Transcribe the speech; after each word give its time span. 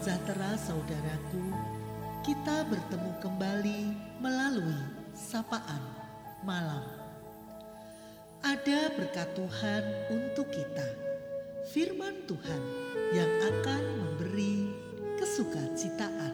sejahtera 0.00 0.56
saudaraku, 0.56 1.52
kita 2.24 2.64
bertemu 2.72 3.12
kembali 3.20 3.80
melalui 4.16 4.80
sapaan 5.12 5.84
malam. 6.40 6.80
Ada 8.40 8.96
berkat 8.96 9.28
Tuhan 9.36 9.84
untuk 10.08 10.48
kita, 10.48 10.88
firman 11.76 12.16
Tuhan 12.24 12.62
yang 13.12 13.28
akan 13.44 13.82
memberi 14.00 14.72
kesukacitaan. 15.20 16.32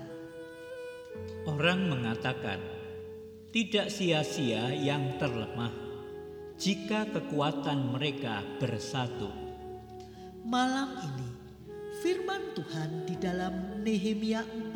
Orang 1.50 1.90
mengatakan, 1.90 2.62
tidak 3.50 3.90
sia-sia 3.90 4.70
yang 4.78 5.18
terlemah 5.18 5.74
jika 6.54 7.02
kekuatan 7.10 7.98
mereka 7.98 8.46
bersatu. 8.62 9.26
Malam 10.46 11.02
ini, 11.02 11.35
Tuhan 12.66 13.06
di 13.06 13.14
dalam 13.22 13.78
Nehemia 13.86 14.42
4 14.42 14.74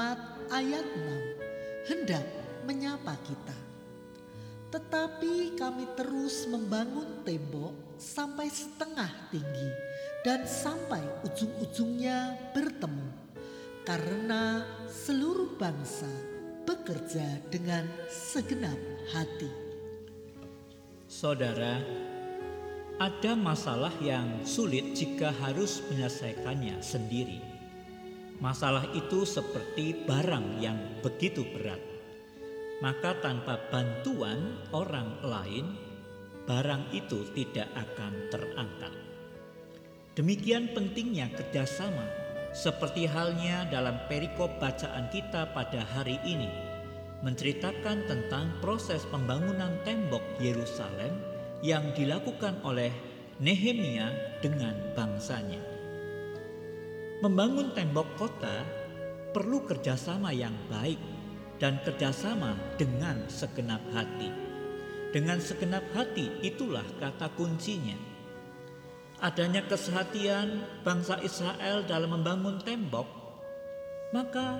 ayat 0.55 0.87
6 0.95 1.91
hendak 1.91 2.23
menyapa 2.63 3.19
kita. 3.27 3.59
Tetapi 4.71 5.59
kami 5.59 5.91
terus 5.99 6.47
membangun 6.47 7.27
tembok 7.27 7.99
sampai 7.99 8.47
setengah 8.47 9.11
tinggi 9.35 9.75
dan 10.23 10.47
sampai 10.47 11.03
ujung-ujungnya 11.27 12.39
bertemu. 12.55 13.11
Karena 13.83 14.63
seluruh 14.87 15.59
bangsa 15.59 16.07
bekerja 16.63 17.43
dengan 17.51 17.91
segenap 18.07 18.79
hati. 19.11 19.51
Saudara, 21.11 21.83
ada 23.03 23.35
masalah 23.35 23.91
yang 23.99 24.47
sulit 24.47 24.95
jika 24.95 25.35
harus 25.43 25.83
menyelesaikannya 25.91 26.79
sendiri. 26.79 27.50
Masalah 28.41 28.89
itu 28.97 29.29
seperti 29.29 30.09
barang 30.09 30.65
yang 30.65 30.81
begitu 31.05 31.45
berat. 31.45 31.81
Maka 32.81 33.13
tanpa 33.21 33.61
bantuan 33.69 34.57
orang 34.73 35.21
lain, 35.21 35.77
barang 36.49 36.89
itu 36.97 37.29
tidak 37.37 37.69
akan 37.77 38.33
terangkat. 38.33 38.93
Demikian 40.17 40.73
pentingnya 40.73 41.29
kerjasama, 41.37 42.09
seperti 42.57 43.05
halnya 43.05 43.69
dalam 43.69 44.01
perikop 44.09 44.57
bacaan 44.57 45.13
kita 45.13 45.53
pada 45.53 45.85
hari 45.93 46.17
ini, 46.25 46.49
menceritakan 47.21 48.09
tentang 48.09 48.57
proses 48.65 49.05
pembangunan 49.13 49.77
tembok 49.85 50.25
Yerusalem 50.41 51.13
yang 51.61 51.93
dilakukan 51.93 52.57
oleh 52.65 52.89
Nehemia 53.37 54.09
dengan 54.41 54.77
bangsanya. 54.97 55.80
Membangun 57.21 57.77
tembok 57.77 58.17
kota 58.17 58.65
perlu 59.37 59.69
kerjasama 59.69 60.33
yang 60.33 60.57
baik 60.73 60.97
dan 61.61 61.77
kerjasama 61.85 62.57
dengan 62.81 63.29
segenap 63.29 63.85
hati. 63.93 64.33
Dengan 65.13 65.37
segenap 65.37 65.85
hati 65.93 66.33
itulah 66.41 66.87
kata 66.97 67.29
kuncinya. 67.37 67.93
Adanya 69.21 69.61
kesehatian 69.69 70.65
bangsa 70.81 71.21
Israel 71.21 71.85
dalam 71.85 72.17
membangun 72.17 72.57
tembok, 72.65 73.05
maka 74.17 74.57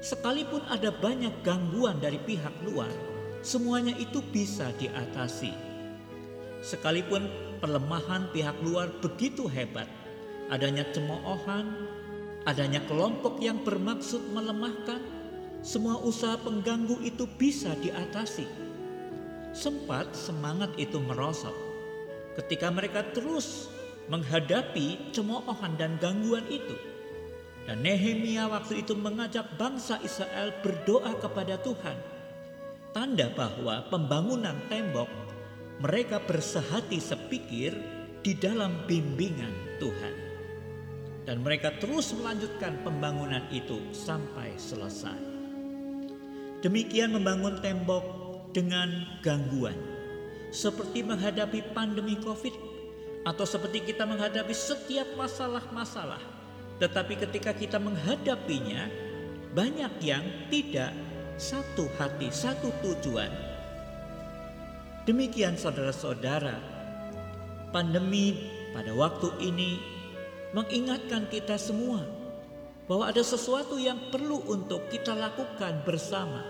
sekalipun 0.00 0.64
ada 0.72 0.88
banyak 0.96 1.44
gangguan 1.44 2.00
dari 2.00 2.16
pihak 2.16 2.56
luar, 2.64 2.88
semuanya 3.44 3.92
itu 4.00 4.24
bisa 4.32 4.72
diatasi. 4.80 5.52
Sekalipun 6.64 7.28
pelemahan 7.60 8.32
pihak 8.32 8.56
luar 8.64 8.88
begitu 9.04 9.44
hebat, 9.44 9.92
adanya 10.52 10.84
cemoohan, 10.92 11.64
adanya 12.44 12.84
kelompok 12.84 13.40
yang 13.40 13.64
bermaksud 13.64 14.20
melemahkan, 14.36 15.00
semua 15.64 15.96
usaha 16.04 16.36
pengganggu 16.36 17.00
itu 17.00 17.24
bisa 17.40 17.72
diatasi. 17.80 18.44
Sempat 19.56 20.12
semangat 20.12 20.76
itu 20.76 21.00
merosot 21.00 21.56
ketika 22.36 22.68
mereka 22.72 23.04
terus 23.12 23.68
menghadapi 24.08 25.12
cemoohan 25.12 25.76
dan 25.80 25.96
gangguan 26.00 26.44
itu. 26.48 26.76
Dan 27.62 27.86
Nehemia 27.86 28.50
waktu 28.50 28.82
itu 28.82 28.92
mengajak 28.98 29.54
bangsa 29.54 30.02
Israel 30.02 30.50
berdoa 30.60 31.14
kepada 31.22 31.62
Tuhan. 31.62 31.94
Tanda 32.90 33.30
bahwa 33.32 33.86
pembangunan 33.86 34.58
tembok 34.66 35.08
mereka 35.78 36.18
bersehati 36.18 36.98
sepikir 36.98 37.72
di 38.20 38.34
dalam 38.34 38.82
bimbingan 38.90 39.78
Tuhan. 39.78 40.31
Dan 41.22 41.46
mereka 41.46 41.70
terus 41.78 42.10
melanjutkan 42.18 42.82
pembangunan 42.82 43.46
itu 43.54 43.78
sampai 43.94 44.58
selesai. 44.58 45.18
Demikian 46.62 47.14
membangun 47.14 47.62
tembok 47.62 48.04
dengan 48.50 49.18
gangguan. 49.22 49.78
Seperti 50.50 51.06
menghadapi 51.06 51.72
pandemi 51.72 52.18
Covid 52.18 52.54
atau 53.22 53.46
seperti 53.46 53.86
kita 53.86 54.02
menghadapi 54.02 54.52
setiap 54.52 55.06
masalah-masalah. 55.14 56.20
Tetapi 56.82 57.14
ketika 57.22 57.54
kita 57.54 57.78
menghadapinya, 57.78 58.90
banyak 59.54 59.92
yang 60.02 60.26
tidak 60.50 60.90
satu 61.38 61.86
hati, 61.98 62.30
satu 62.34 62.70
tujuan. 62.82 63.30
Demikian 65.06 65.58
saudara-saudara, 65.58 66.58
pandemi 67.74 68.38
pada 68.70 68.94
waktu 68.94 69.34
ini 69.42 69.91
mengingatkan 70.52 71.28
kita 71.32 71.56
semua 71.56 72.04
bahwa 72.84 73.08
ada 73.08 73.24
sesuatu 73.24 73.80
yang 73.80 74.12
perlu 74.12 74.44
untuk 74.48 74.88
kita 74.92 75.16
lakukan 75.16 75.80
bersama. 75.84 76.44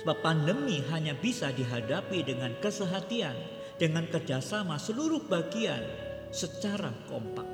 Sebab 0.00 0.24
pandemi 0.24 0.80
hanya 0.88 1.12
bisa 1.12 1.52
dihadapi 1.52 2.24
dengan 2.24 2.56
kesehatian, 2.64 3.36
dengan 3.76 4.08
kerjasama 4.08 4.80
seluruh 4.80 5.20
bagian 5.28 5.84
secara 6.32 6.88
kompak. 7.04 7.44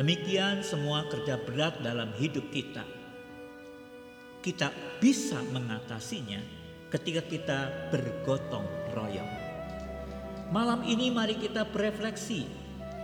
Demikian 0.00 0.64
semua 0.64 1.04
kerja 1.12 1.36
berat 1.36 1.84
dalam 1.84 2.16
hidup 2.16 2.48
kita. 2.48 2.80
Kita 4.40 4.72
bisa 4.96 5.44
mengatasinya 5.52 6.40
ketika 6.88 7.20
kita 7.28 7.60
bergotong 7.92 8.64
royong. 8.96 9.32
Malam 10.48 10.84
ini 10.88 11.12
mari 11.12 11.36
kita 11.36 11.68
berefleksi. 11.68 12.61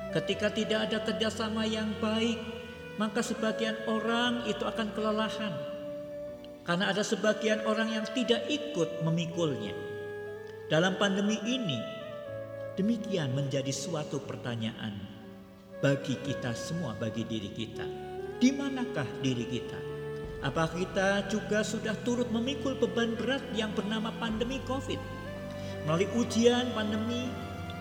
Ketika 0.09 0.49
tidak 0.49 0.89
ada 0.89 1.05
kerjasama 1.05 1.69
yang 1.69 1.93
baik, 2.01 2.41
maka 2.97 3.21
sebagian 3.21 3.77
orang 3.85 4.49
itu 4.49 4.65
akan 4.65 4.89
kelelahan. 4.97 5.55
Karena 6.65 6.93
ada 6.93 7.05
sebagian 7.05 7.65
orang 7.65 7.93
yang 7.93 8.05
tidak 8.13 8.45
ikut 8.49 9.05
memikulnya. 9.05 9.73
Dalam 10.69 11.01
pandemi 11.01 11.41
ini, 11.45 11.81
demikian 12.77 13.33
menjadi 13.33 13.73
suatu 13.73 14.21
pertanyaan 14.21 14.97
bagi 15.81 16.17
kita 16.21 16.53
semua, 16.53 16.93
bagi 16.97 17.25
diri 17.25 17.49
kita. 17.53 17.87
Di 18.37 18.53
manakah 18.53 19.09
diri 19.25 19.49
kita? 19.49 19.81
Apa 20.39 20.71
kita 20.71 21.27
juga 21.27 21.67
sudah 21.67 21.99
turut 22.07 22.31
memikul 22.31 22.79
beban 22.79 23.19
berat 23.19 23.43
yang 23.57 23.75
bernama 23.75 24.15
pandemi 24.23 24.63
COVID? 24.69 25.01
Melalui 25.83 26.07
ujian 26.15 26.69
pandemi, 26.77 27.27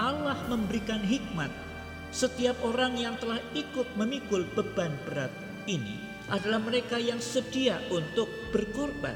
Allah 0.01 0.37
memberikan 0.49 1.03
hikmat. 1.03 1.66
Setiap 2.09 2.55
orang 2.63 2.95
yang 2.95 3.19
telah 3.19 3.43
ikut 3.51 3.93
memikul 3.99 4.47
beban 4.55 4.95
berat 5.05 5.31
ini 5.67 5.99
adalah 6.31 6.59
mereka 6.59 6.99
yang 6.99 7.19
sedia 7.19 7.79
untuk 7.91 8.27
berkorban. 8.51 9.15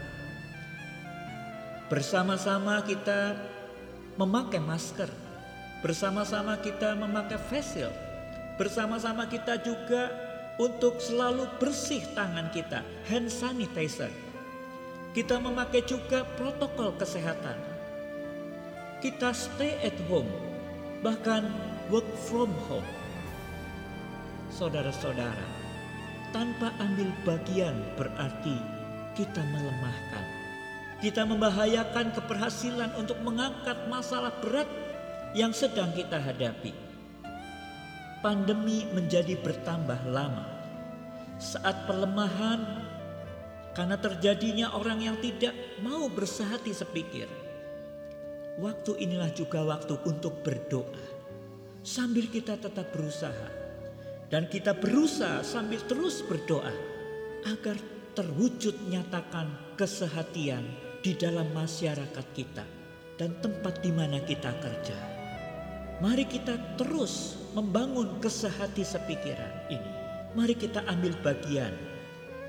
Bersama-sama 1.92 2.80
kita 2.88 3.36
memakai 4.16 4.64
masker, 4.64 5.12
bersama-sama 5.84 6.56
kita 6.60 6.96
memakai 6.96 7.40
face 7.52 7.80
shield, 7.80 7.96
bersama-sama 8.56 9.28
kita 9.28 9.60
juga 9.60 10.12
untuk 10.60 11.00
selalu 11.00 11.48
bersih 11.60 12.04
tangan 12.16 12.52
kita, 12.52 12.84
hand 13.12 13.28
sanitizer. 13.28 14.12
Kita 15.12 15.42
memakai 15.44 15.84
juga 15.84 16.24
protokol 16.40 16.96
kesehatan. 16.96 17.60
Kita 19.04 19.36
stay 19.36 19.76
at 19.84 19.98
home, 20.08 20.30
bahkan 21.02 21.50
work 21.90 22.06
from 22.30 22.54
home. 22.70 22.86
Saudara-saudara, 24.54 25.48
tanpa 26.30 26.70
ambil 26.78 27.10
bagian 27.26 27.74
berarti 27.98 28.58
kita 29.18 29.42
melemahkan. 29.42 30.26
Kita 31.02 31.26
membahayakan 31.26 32.14
keberhasilan 32.14 32.94
untuk 32.94 33.18
mengangkat 33.26 33.90
masalah 33.90 34.38
berat 34.38 34.70
yang 35.34 35.50
sedang 35.50 35.90
kita 35.98 36.22
hadapi. 36.22 36.78
Pandemi 38.22 38.86
menjadi 38.94 39.34
bertambah 39.42 39.98
lama. 40.14 40.46
Saat 41.42 41.90
pelemahan 41.90 42.86
karena 43.74 43.98
terjadinya 43.98 44.78
orang 44.78 45.02
yang 45.02 45.18
tidak 45.18 45.58
mau 45.82 46.06
bersehati 46.06 46.70
sepikir. 46.70 47.26
Waktu 48.60 49.00
inilah 49.00 49.32
juga 49.32 49.64
waktu 49.64 49.96
untuk 50.04 50.44
berdoa. 50.44 51.04
Sambil 51.86 52.28
kita 52.28 52.60
tetap 52.60 52.92
berusaha. 52.92 53.48
Dan 54.28 54.48
kita 54.52 54.76
berusaha 54.76 55.44
sambil 55.44 55.80
terus 55.88 56.24
berdoa 56.24 56.72
agar 57.48 57.76
terwujud 58.16 58.76
nyatakan 58.92 59.76
kesehatian 59.80 60.64
di 61.00 61.16
dalam 61.16 61.48
masyarakat 61.56 62.26
kita 62.36 62.64
dan 63.20 63.36
tempat 63.44 63.80
di 63.84 63.92
mana 63.92 64.24
kita 64.24 64.52
kerja. 64.60 64.98
Mari 66.00 66.26
kita 66.26 66.58
terus 66.82 67.38
membangun 67.54 68.18
kesehati 68.18 68.82
sepikiran 68.82 69.70
ini. 69.70 69.92
Mari 70.34 70.56
kita 70.58 70.82
ambil 70.90 71.14
bagian. 71.22 71.76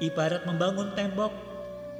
Ibarat 0.00 0.48
membangun 0.48 0.94
tembok, 0.96 1.30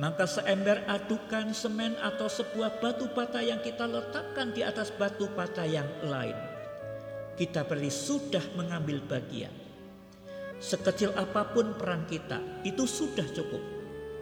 maka 0.02 0.26
seember 0.26 0.82
adukan 0.90 1.54
semen 1.54 1.94
atau 2.02 2.26
sebuah 2.26 2.82
batu 2.82 3.06
bata 3.14 3.38
yang 3.38 3.62
kita 3.62 3.86
letakkan 3.86 4.50
di 4.50 4.66
atas 4.66 4.90
batu 4.90 5.30
bata 5.30 5.62
yang 5.62 5.86
lain. 6.02 6.34
Kita 7.38 7.62
beri 7.62 7.86
sudah 7.86 8.42
mengambil 8.58 8.98
bagian. 9.06 9.54
Sekecil 10.58 11.14
apa 11.14 11.54
pun 11.54 11.78
peran 11.78 12.02
kita, 12.10 12.42
itu 12.66 12.82
sudah 12.82 13.22
cukup. 13.30 13.62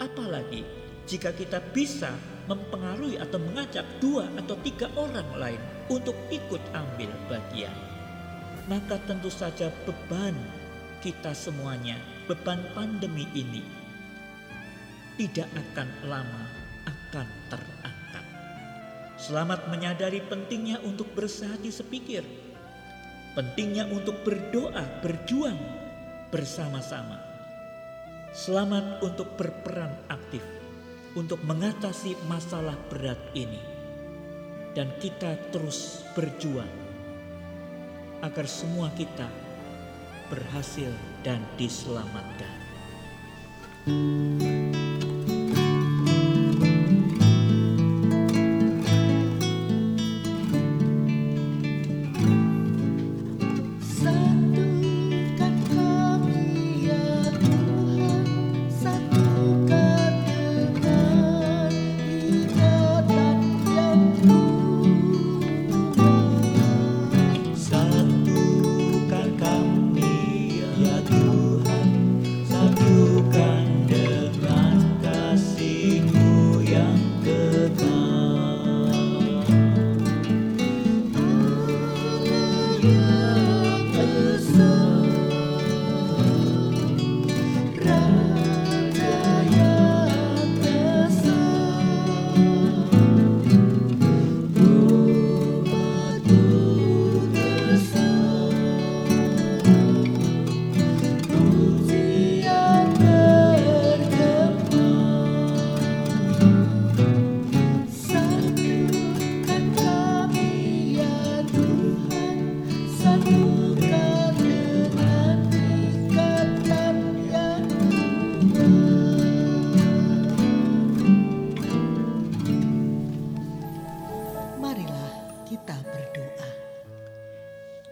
Apalagi 0.05 0.69
jika 1.09 1.33
kita 1.33 1.65
bisa 1.73 2.13
mempengaruhi 2.45 3.17
atau 3.17 3.41
mengajak 3.41 3.89
dua 4.05 4.29
atau 4.37 4.61
tiga 4.61 4.93
orang 5.01 5.33
lain 5.41 5.61
untuk 5.89 6.17
ikut 6.29 6.61
ambil 6.77 7.09
bagian. 7.33 7.73
Maka 8.69 9.01
tentu 9.09 9.33
saja 9.33 9.73
beban 9.89 10.37
kita 11.01 11.33
semuanya, 11.33 11.97
beban 12.29 12.61
pandemi 12.77 13.25
ini 13.33 13.80
tidak 15.21 15.53
akan 15.53 15.89
lama 16.09 16.45
akan 16.89 17.29
terangkat. 17.53 18.25
Selamat 19.21 19.69
menyadari 19.69 20.25
pentingnya 20.25 20.81
untuk 20.81 21.13
bersehati 21.13 21.69
sepikir, 21.69 22.25
pentingnya 23.37 23.85
untuk 23.93 24.25
berdoa, 24.25 24.81
berjuang 25.05 25.61
bersama-sama. 26.33 27.21
Selamat 28.33 29.05
untuk 29.05 29.37
berperan 29.37 29.93
aktif 30.09 30.41
untuk 31.13 31.45
mengatasi 31.45 32.17
masalah 32.25 32.81
berat 32.89 33.21
ini, 33.37 33.61
dan 34.73 34.89
kita 35.05 35.37
terus 35.53 36.01
berjuang 36.17 36.73
agar 38.25 38.49
semua 38.49 38.89
kita 38.97 39.29
berhasil 40.33 40.89
dan 41.21 41.45
diselamatkan. 41.61 42.57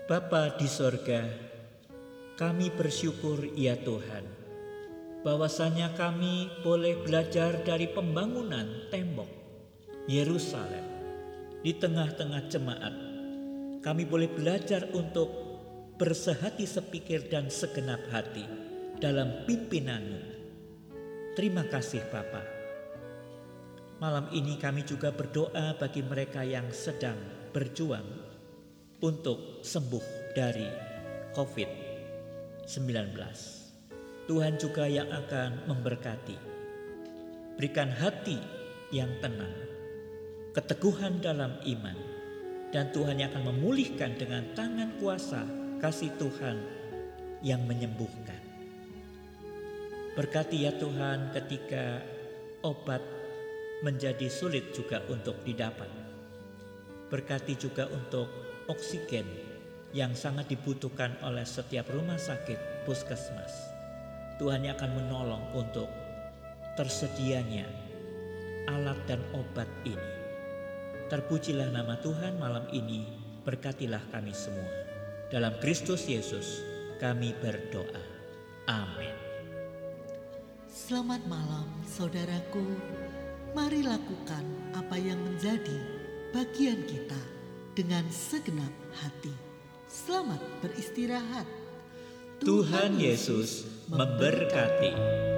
Bapa 0.08 0.56
di 0.56 0.64
sorga, 0.64 1.20
kami 2.40 2.72
bersyukur 2.72 3.44
ya 3.52 3.76
Tuhan, 3.76 4.24
bahwasanya 5.20 5.92
kami 6.00 6.48
boleh 6.64 7.04
belajar 7.04 7.60
dari 7.60 7.92
pembangunan 7.92 8.88
tembok 8.88 9.28
Yerusalem 10.08 10.88
di 11.60 11.76
tengah-tengah 11.76 12.42
jemaat. 12.48 12.94
Kami 13.84 14.08
boleh 14.08 14.32
belajar 14.32 14.88
untuk 14.96 15.28
bersehati 16.00 16.64
sepikir 16.64 17.28
dan 17.28 17.52
segenap 17.52 18.00
hati 18.08 18.48
dalam 18.96 19.44
pimpinanmu. 19.44 20.20
Terima 21.36 21.68
kasih 21.68 22.00
Bapa. 22.08 22.48
Malam 24.00 24.32
ini 24.32 24.56
kami 24.56 24.88
juga 24.88 25.12
berdoa 25.12 25.76
bagi 25.76 26.00
mereka 26.00 26.40
yang 26.48 26.72
sedang 26.72 27.20
berjuang 27.52 28.27
untuk 28.98 29.62
sembuh 29.62 30.34
dari 30.34 30.66
COVID-19. 31.34 33.14
Tuhan 34.26 34.54
juga 34.58 34.84
yang 34.90 35.08
akan 35.08 35.70
memberkati. 35.70 36.36
Berikan 37.54 37.90
hati 37.90 38.38
yang 38.90 39.10
tenang, 39.22 39.54
keteguhan 40.54 41.22
dalam 41.22 41.58
iman, 41.62 41.98
dan 42.74 42.90
Tuhan 42.92 43.18
yang 43.22 43.30
akan 43.34 43.54
memulihkan 43.54 44.18
dengan 44.18 44.44
tangan 44.52 44.98
kuasa 45.00 45.42
kasih 45.78 46.12
Tuhan 46.18 46.58
yang 47.42 47.62
menyembuhkan. 47.64 48.42
Berkati 50.18 50.66
ya 50.66 50.74
Tuhan 50.74 51.30
ketika 51.30 52.02
obat 52.66 53.02
menjadi 53.86 54.26
sulit 54.26 54.74
juga 54.74 54.98
untuk 55.06 55.38
didapat. 55.46 55.86
Berkati 57.08 57.54
juga 57.54 57.86
untuk 57.86 58.47
oksigen 58.68 59.24
yang 59.96 60.12
sangat 60.12 60.52
dibutuhkan 60.52 61.16
oleh 61.24 61.44
setiap 61.48 61.88
rumah 61.88 62.20
sakit 62.20 62.84
puskesmas. 62.84 63.52
Tuhan 64.36 64.68
yang 64.68 64.76
akan 64.78 64.92
menolong 64.94 65.44
untuk 65.56 65.88
tersedianya 66.78 67.66
alat 68.70 69.00
dan 69.08 69.18
obat 69.34 69.66
ini. 69.82 70.12
Terpujilah 71.08 71.72
nama 71.72 71.96
Tuhan 72.04 72.36
malam 72.36 72.68
ini, 72.70 73.08
berkatilah 73.42 74.04
kami 74.12 74.36
semua. 74.36 74.68
Dalam 75.32 75.56
Kristus 75.58 76.04
Yesus 76.04 76.62
kami 77.00 77.32
berdoa. 77.40 78.04
Amin. 78.68 79.16
Selamat 80.68 81.24
malam 81.24 81.64
saudaraku, 81.88 82.62
mari 83.56 83.80
lakukan 83.80 84.44
apa 84.76 85.00
yang 85.00 85.16
menjadi 85.24 85.80
bagian 86.36 86.84
kita 86.84 87.37
dengan 87.78 88.02
segenap 88.10 88.74
hati. 88.98 89.30
Selamat 89.86 90.42
beristirahat. 90.58 91.46
Tuhan 92.42 92.98
Yesus 92.98 93.70
memberkati. 93.86 95.37